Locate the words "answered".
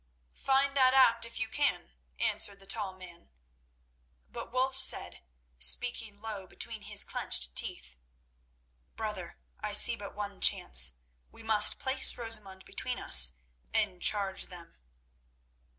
2.17-2.59